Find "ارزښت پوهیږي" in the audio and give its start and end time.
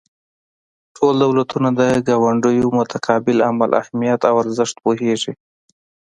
4.43-5.33